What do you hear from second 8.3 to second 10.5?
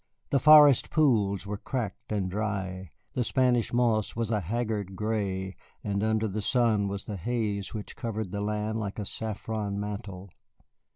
the land like a saffron mantle.